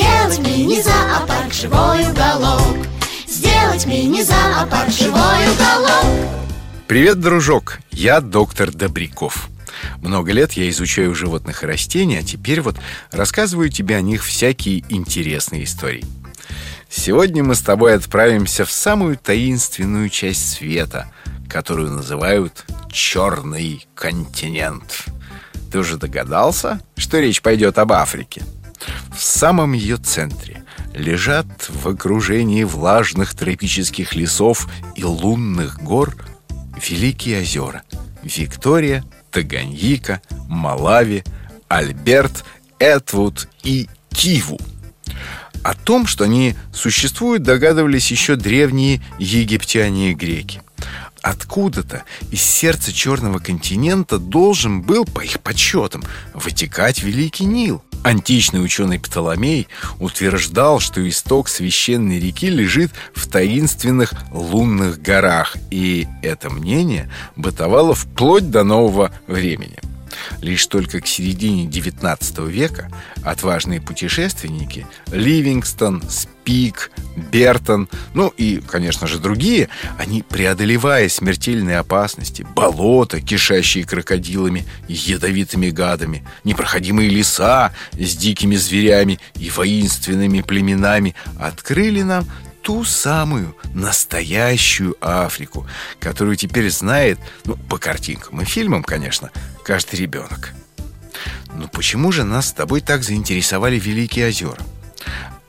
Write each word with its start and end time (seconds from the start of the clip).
Сделать 0.00 0.38
мини-зоопарк 0.38 1.52
живой 1.52 2.08
уголок 2.08 2.86
Сделать 3.28 3.84
мини-зоопарк 3.84 4.88
живой 4.90 5.46
уголок 5.52 6.06
Привет, 6.86 7.20
дружок! 7.20 7.80
Я 7.90 8.22
доктор 8.22 8.70
Добряков. 8.70 9.50
Много 9.98 10.32
лет 10.32 10.54
я 10.54 10.70
изучаю 10.70 11.14
животных 11.14 11.62
и 11.62 11.66
растений, 11.66 12.16
а 12.16 12.22
теперь 12.22 12.62
вот 12.62 12.76
рассказываю 13.12 13.68
тебе 13.68 13.96
о 13.96 14.00
них 14.00 14.24
всякие 14.24 14.84
интересные 14.88 15.64
истории. 15.64 16.06
Сегодня 16.88 17.44
мы 17.44 17.54
с 17.54 17.60
тобой 17.60 17.94
отправимся 17.94 18.64
в 18.64 18.72
самую 18.72 19.18
таинственную 19.18 20.08
часть 20.08 20.54
света, 20.54 21.12
которую 21.46 21.90
называют 21.90 22.64
Черный 22.90 23.86
континент. 23.94 25.04
Ты 25.70 25.78
уже 25.78 25.98
догадался, 25.98 26.80
что 26.96 27.20
речь 27.20 27.42
пойдет 27.42 27.76
об 27.76 27.92
Африке? 27.92 28.42
В 29.14 29.22
самом 29.22 29.72
ее 29.72 29.96
центре 29.96 30.62
лежат 30.94 31.46
в 31.68 31.88
окружении 31.88 32.64
влажных 32.64 33.34
тропических 33.34 34.14
лесов 34.14 34.68
и 34.96 35.04
лунных 35.04 35.78
гор 35.82 36.16
Великие 36.88 37.40
озера 37.40 37.82
Виктория, 38.22 39.04
Таганьика, 39.30 40.20
Малави, 40.48 41.24
Альберт, 41.68 42.44
Этвуд 42.78 43.48
и 43.62 43.88
Киву 44.10 44.58
О 45.62 45.74
том, 45.74 46.06
что 46.06 46.24
они 46.24 46.54
существуют, 46.72 47.42
догадывались 47.42 48.10
еще 48.10 48.36
древние 48.36 49.02
египтяне 49.18 50.10
и 50.10 50.14
греки 50.14 50.62
Откуда-то 51.22 52.04
из 52.30 52.42
сердца 52.42 52.92
Черного 52.92 53.38
континента 53.38 54.18
должен 54.18 54.80
был, 54.80 55.04
по 55.04 55.20
их 55.20 55.40
подсчетам, 55.40 56.02
вытекать 56.32 57.02
Великий 57.02 57.44
Нил. 57.44 57.84
Античный 58.02 58.64
ученый 58.64 58.98
Птоломей 58.98 59.68
утверждал, 59.98 60.80
что 60.80 61.06
исток 61.06 61.48
священной 61.48 62.18
реки 62.18 62.48
лежит 62.48 62.92
в 63.14 63.28
таинственных 63.28 64.14
лунных 64.32 65.02
горах, 65.02 65.56
и 65.70 66.08
это 66.22 66.48
мнение 66.48 67.10
бытовало 67.36 67.94
вплоть 67.94 68.50
до 68.50 68.64
нового 68.64 69.12
времени. 69.26 69.78
Лишь 70.40 70.66
только 70.66 71.00
к 71.00 71.06
середине 71.06 71.66
XIX 71.66 72.50
века 72.50 72.90
отважные 73.22 73.80
путешественники 73.80 74.86
Ливингстон, 75.12 76.02
Спик, 76.50 76.90
Бертон, 77.30 77.88
ну 78.12 78.34
и, 78.36 78.60
конечно 78.60 79.06
же, 79.06 79.20
другие, 79.20 79.68
они, 79.98 80.22
преодолевая 80.22 81.08
смертельные 81.08 81.78
опасности, 81.78 82.44
болота, 82.56 83.20
кишащие 83.20 83.84
крокодилами 83.84 84.66
и 84.88 84.94
ядовитыми 84.94 85.70
гадами, 85.70 86.26
непроходимые 86.42 87.08
леса 87.08 87.72
с 87.92 88.16
дикими 88.16 88.56
зверями 88.56 89.20
и 89.36 89.48
воинственными 89.48 90.40
племенами, 90.40 91.14
открыли 91.38 92.02
нам 92.02 92.26
ту 92.62 92.82
самую 92.82 93.54
настоящую 93.72 94.96
Африку, 95.00 95.68
которую 96.00 96.34
теперь 96.34 96.68
знает, 96.70 97.20
ну, 97.44 97.56
по 97.56 97.78
картинкам 97.78 98.40
и 98.40 98.44
фильмам, 98.44 98.82
конечно, 98.82 99.30
каждый 99.64 100.00
ребенок. 100.00 100.52
Но 101.54 101.68
почему 101.68 102.10
же 102.10 102.24
нас 102.24 102.48
с 102.48 102.52
тобой 102.52 102.80
так 102.80 103.04
заинтересовали 103.04 103.78
Великие 103.78 104.26
озера? 104.26 104.58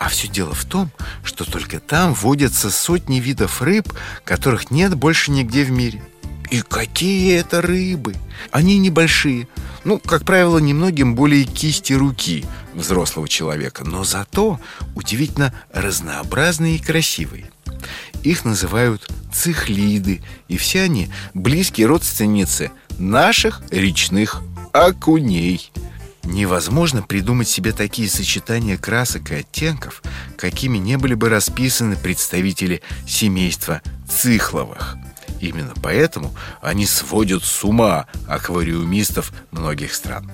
А 0.00 0.08
все 0.08 0.28
дело 0.28 0.54
в 0.54 0.64
том, 0.64 0.90
что 1.22 1.44
только 1.44 1.78
там 1.78 2.14
водятся 2.14 2.70
сотни 2.70 3.20
видов 3.20 3.60
рыб, 3.60 3.92
которых 4.24 4.70
нет 4.70 4.94
больше 4.94 5.30
нигде 5.30 5.62
в 5.62 5.70
мире. 5.70 6.02
И 6.50 6.62
какие 6.62 7.36
это 7.36 7.60
рыбы! 7.60 8.14
Они 8.50 8.78
небольшие, 8.78 9.46
ну, 9.84 9.98
как 9.98 10.24
правило, 10.24 10.56
немногим 10.56 11.14
более 11.14 11.44
кисти 11.44 11.92
руки 11.92 12.46
взрослого 12.72 13.28
человека, 13.28 13.84
но 13.84 14.02
зато 14.02 14.58
удивительно 14.94 15.52
разнообразные 15.70 16.76
и 16.76 16.82
красивые. 16.82 17.50
Их 18.22 18.46
называют 18.46 19.06
цихлиды, 19.30 20.22
и 20.48 20.56
все 20.56 20.84
они 20.84 21.10
близкие 21.34 21.86
родственницы 21.86 22.70
наших 22.98 23.60
речных 23.70 24.40
окуней. 24.72 25.70
Невозможно 26.30 27.02
придумать 27.02 27.48
себе 27.48 27.72
такие 27.72 28.08
сочетания 28.08 28.78
красок 28.78 29.32
и 29.32 29.34
оттенков, 29.34 30.00
какими 30.36 30.78
не 30.78 30.96
были 30.96 31.14
бы 31.14 31.28
расписаны 31.28 31.96
представители 31.96 32.82
семейства 33.04 33.82
цихловых. 34.08 34.96
Именно 35.40 35.72
поэтому 35.82 36.32
они 36.62 36.86
сводят 36.86 37.42
с 37.42 37.64
ума 37.64 38.06
аквариумистов 38.28 39.32
многих 39.50 39.92
стран. 39.92 40.30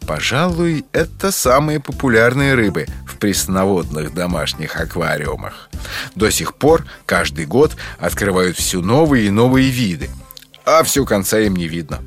Пожалуй, 0.00 0.84
это 0.92 1.32
самые 1.32 1.80
популярные 1.80 2.52
рыбы 2.52 2.86
в 3.06 3.16
пресноводных 3.16 4.12
домашних 4.12 4.78
аквариумах. 4.78 5.70
До 6.14 6.30
сих 6.30 6.56
пор 6.56 6.84
каждый 7.06 7.46
год 7.46 7.74
открывают 7.98 8.58
все 8.58 8.82
новые 8.82 9.28
и 9.28 9.30
новые 9.30 9.70
виды, 9.70 10.10
а 10.66 10.82
все 10.82 11.06
конца 11.06 11.38
им 11.38 11.56
не 11.56 11.68
видно. 11.68 12.02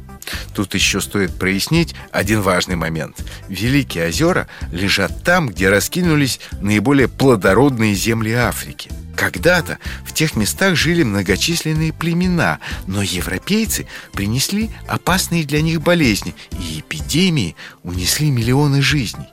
Тут 0.53 0.74
еще 0.74 1.02
стоит 1.02 1.38
прояснить 1.38 1.96
один 2.12 2.41
важный 2.41 2.75
момент. 2.75 3.24
Великие 3.47 4.08
озера 4.08 4.47
лежат 4.72 5.24
там, 5.24 5.47
где 5.47 5.69
раскинулись 5.69 6.40
наиболее 6.62 7.08
плодородные 7.08 7.94
земли 7.96 8.31
Африки. 8.31 8.90
Когда-то 9.16 9.80
в 10.06 10.14
тех 10.14 10.35
местах 10.35 10.75
жили 10.75 11.03
многочисленные 11.03 11.94
племена, 11.94 12.59
но 12.85 13.02
европейцы 13.02 13.88
принесли 14.12 14.69
опасные 14.88 15.46
для 15.46 15.62
них 15.62 15.81
болезни, 15.81 16.35
и 16.52 16.81
эпидемии 16.81 17.56
унесли 17.84 18.30
миллионы 18.30 18.81
жизней. 18.81 19.28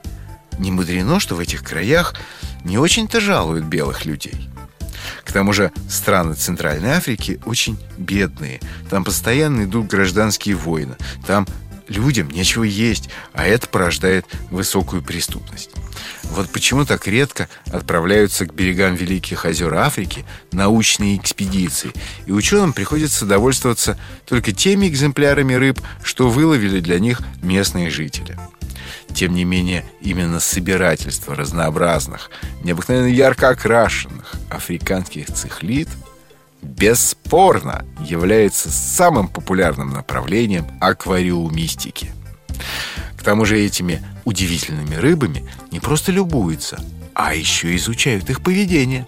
Не 0.59 0.71
мудрено, 0.71 1.19
что 1.19 1.35
в 1.35 1.41
этих 1.41 1.65
краях 1.65 2.15
не 2.65 2.79
очень-то 2.79 3.21
жалуют 3.21 3.65
белых 3.65 4.05
людей. 4.05 4.49
К 5.33 5.37
тому 5.37 5.55
же 5.55 5.73
страны 5.89 6.35
Центральной 6.35 6.91
Африки 6.91 7.41
очень 7.47 7.79
бедные. 7.97 8.61
Там 8.91 9.03
постоянно 9.03 9.65
идут 9.65 9.87
гражданские 9.87 10.57
войны. 10.57 10.97
Там 11.27 11.47
людям 11.89 12.29
нечего 12.29 12.65
есть, 12.65 13.09
а 13.33 13.47
это 13.47 13.67
порождает 13.67 14.27
высокую 14.51 15.01
преступность. 15.01 15.71
Вот 16.25 16.51
почему 16.51 16.85
так 16.85 17.09
редко 17.09 17.49
отправляются 17.73 18.45
к 18.45 18.53
берегам 18.53 18.95
Великих 18.95 19.47
озер 19.47 19.73
Африки 19.73 20.27
научные 20.53 21.17
экспедиции, 21.17 21.93
и 22.27 22.33
ученым 22.33 22.75
приходится 22.75 23.25
довольствоваться 23.25 23.99
только 24.27 24.53
теми 24.53 24.87
экземплярами 24.87 25.55
рыб, 25.55 25.81
что 26.03 26.29
выловили 26.29 26.81
для 26.81 26.99
них 26.99 27.23
местные 27.41 27.89
жители. 27.89 28.39
Тем 29.15 29.35
не 29.35 29.45
менее, 29.45 29.85
именно 30.01 30.41
собирательство 30.41 31.35
разнообразных, 31.35 32.31
необыкновенно 32.65 33.07
ярко 33.07 33.51
окрашенных 33.51 34.35
африканских 34.51 35.27
цихлид 35.27 35.89
бесспорно 36.63 37.85
является 38.01 38.71
самым 38.71 39.29
популярным 39.29 39.91
направлением 39.91 40.67
аквариумистики. 40.81 42.13
К 43.17 43.23
тому 43.23 43.45
же 43.45 43.59
этими 43.59 44.03
удивительными 44.25 44.95
рыбами 44.95 45.49
не 45.71 45.81
просто 45.81 46.13
любуются, 46.13 46.83
а 47.15 47.35
еще 47.35 47.75
изучают 47.77 48.31
их 48.31 48.43
поведение. 48.43 49.07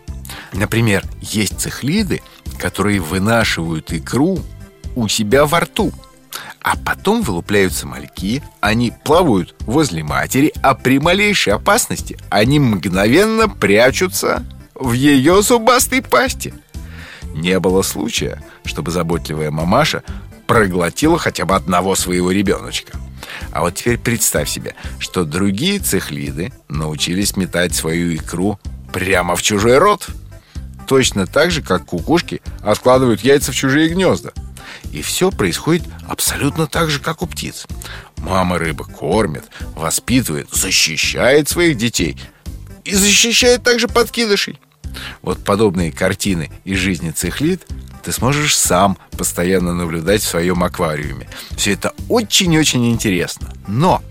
Например, 0.52 1.04
есть 1.20 1.60
цихлиды, 1.60 2.22
которые 2.58 3.00
вынашивают 3.00 3.92
икру 3.92 4.40
у 4.94 5.08
себя 5.08 5.46
во 5.46 5.60
рту– 5.60 5.92
а 6.64 6.76
потом 6.78 7.20
вылупляются 7.20 7.86
мальки, 7.86 8.42
они 8.60 8.90
плавают 9.04 9.54
возле 9.60 10.02
матери, 10.02 10.50
а 10.62 10.74
при 10.74 10.98
малейшей 10.98 11.52
опасности 11.52 12.16
они 12.30 12.58
мгновенно 12.58 13.50
прячутся 13.50 14.42
в 14.74 14.92
ее 14.94 15.42
зубастой 15.42 16.00
пасти. 16.00 16.54
Не 17.34 17.60
было 17.60 17.82
случая, 17.82 18.42
чтобы 18.64 18.92
заботливая 18.92 19.50
мамаша 19.50 20.02
проглотила 20.46 21.18
хотя 21.18 21.44
бы 21.44 21.54
одного 21.54 21.94
своего 21.96 22.30
ребеночка. 22.30 22.98
А 23.52 23.60
вот 23.60 23.74
теперь 23.74 23.98
представь 23.98 24.48
себе, 24.48 24.74
что 24.98 25.24
другие 25.24 25.80
цехлиды 25.80 26.50
научились 26.68 27.36
метать 27.36 27.74
свою 27.74 28.16
икру 28.16 28.58
прямо 28.90 29.36
в 29.36 29.42
чужой 29.42 29.76
рот. 29.76 30.06
Точно 30.86 31.26
так 31.26 31.50
же, 31.50 31.60
как 31.60 31.84
кукушки 31.84 32.40
откладывают 32.62 33.20
яйца 33.20 33.52
в 33.52 33.54
чужие 33.54 33.90
гнезда. 33.90 34.32
И 34.94 35.02
все 35.02 35.32
происходит 35.32 35.82
абсолютно 36.06 36.68
так 36.68 36.88
же, 36.88 37.00
как 37.00 37.20
у 37.20 37.26
птиц. 37.26 37.66
Мама 38.18 38.58
рыба 38.58 38.84
кормит, 38.84 39.42
воспитывает, 39.74 40.48
защищает 40.52 41.48
своих 41.48 41.76
детей. 41.76 42.16
и 42.84 42.94
защищает 42.94 43.64
также 43.64 43.88
подкидышей. 43.88 44.60
Вот 45.22 45.42
подобные 45.42 45.90
картины 45.90 46.50
из 46.64 46.78
жизни 46.78 47.10
цихлит 47.10 47.66
ты 48.04 48.12
сможешь 48.12 48.54
сам 48.54 48.98
постоянно 49.16 49.72
наблюдать 49.72 50.22
в 50.22 50.28
своем 50.28 50.62
аквариуме. 50.62 51.26
Все 51.56 51.72
это 51.72 51.92
очень-очень 52.10 52.90
интересно. 52.90 53.52
Но 53.66 54.02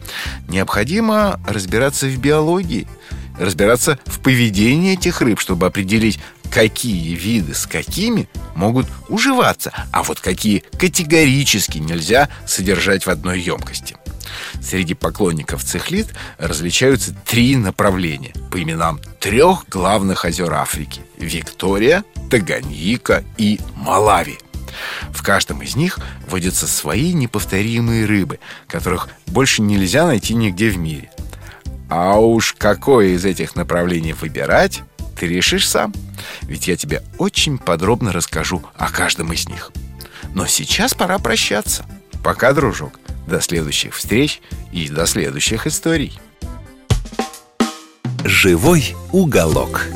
необходимо 0.50 1.40
разбираться 1.48 2.08
в 2.08 2.18
биологии, 2.18 2.88
разбираться 3.40 4.00
в 4.06 4.20
поведении 4.20 4.94
этих 4.94 5.22
рыб, 5.22 5.40
чтобы 5.40 5.68
определить, 5.68 6.20
какие 6.54 7.16
виды 7.16 7.56
с 7.56 7.66
какими 7.66 8.30
могут 8.56 8.86
уживаться, 9.10 9.74
а 9.92 10.04
вот 10.04 10.20
какие 10.20 10.64
категорически 10.78 11.80
нельзя 11.80 12.30
содержать 12.46 13.06
в 13.06 13.10
одной 13.10 13.42
емкости. 13.42 13.98
Среди 14.62 14.94
поклонников 14.94 15.64
цихлит 15.64 16.08
различаются 16.38 17.16
три 17.26 17.56
направления 17.56 18.34
по 18.52 18.62
именам 18.62 19.00
трех 19.20 19.68
главных 19.68 20.26
озер 20.26 20.54
Африки– 20.54 21.02
Виктория, 21.18 22.04
Таганьика 22.30 23.24
и 23.38 23.60
Малави. 23.76 24.38
В 25.12 25.24
каждом 25.24 25.62
из 25.62 25.76
них 25.76 26.00
водятся 26.28 26.68
свои 26.68 27.14
неповторимые 27.14 28.06
рыбы, 28.06 28.40
которых 28.68 29.10
больше 29.28 29.62
нельзя 29.62 30.06
найти 30.06 30.34
нигде 30.34 30.70
в 30.70 30.78
мире. 30.78 31.10
А 31.90 32.20
уж 32.20 32.54
какое 32.58 33.10
из 33.10 33.26
этих 33.26 33.56
направлений 33.56 34.14
выбирать, 34.14 34.82
ты 35.18 35.28
решишь 35.28 35.68
сам. 35.68 35.94
Ведь 36.44 36.68
я 36.68 36.76
тебе 36.76 37.04
очень 37.18 37.58
подробно 37.58 38.12
расскажу 38.12 38.64
о 38.76 38.90
каждом 38.90 39.34
из 39.34 39.48
них. 39.48 39.72
Но 40.34 40.48
сейчас 40.48 40.94
пора 40.94 41.20
прощаться. 41.20 41.86
Пока, 42.24 42.54
дружок. 42.54 43.00
До 43.28 43.40
следующих 43.40 43.96
встреч 43.96 44.42
и 44.72 44.90
до 44.90 45.06
следующих 45.06 45.68
историй. 45.68 46.20
Живой 48.26 48.96
уголок. 49.12 49.88